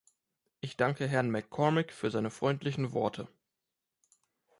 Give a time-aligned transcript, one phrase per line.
[0.61, 3.27] Ich danke Herrn MacCormick für seine freundlichen Worte.